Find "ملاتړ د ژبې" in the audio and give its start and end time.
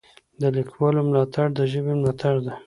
1.07-1.93